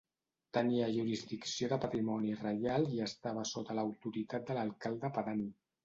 [0.57, 5.53] Tenia jurisdicció de patrimoni reial i estava sota l'autoritat de l'alcalde pedani.